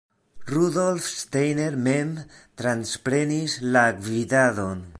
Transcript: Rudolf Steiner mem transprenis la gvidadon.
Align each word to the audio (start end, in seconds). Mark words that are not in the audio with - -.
Rudolf 0.53 1.09
Steiner 1.17 1.75
mem 1.87 2.15
transprenis 2.63 3.59
la 3.77 3.85
gvidadon. 3.99 4.83